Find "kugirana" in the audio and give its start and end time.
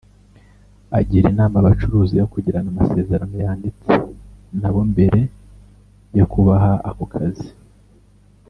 2.33-2.67